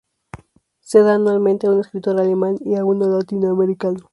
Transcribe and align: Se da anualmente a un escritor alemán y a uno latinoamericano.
Se 0.79 1.03
da 1.03 1.13
anualmente 1.13 1.67
a 1.67 1.69
un 1.69 1.79
escritor 1.79 2.19
alemán 2.19 2.55
y 2.65 2.75
a 2.75 2.83
uno 2.83 3.07
latinoamericano. 3.07 3.99